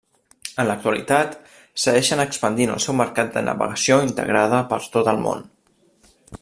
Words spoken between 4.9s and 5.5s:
tot el món.